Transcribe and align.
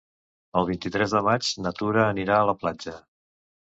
El 0.61 0.65
vint-i-tres 0.69 1.13
de 1.17 1.21
maig 1.29 1.51
na 1.67 1.73
Tura 1.81 2.03
anirà 2.07 2.39
a 2.41 2.49
la 2.53 2.59
platja. 2.65 2.97